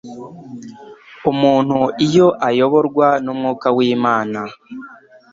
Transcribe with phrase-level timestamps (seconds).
[1.31, 4.39] Umuntu iyo ayoborwa n'Umwuka w'Imana,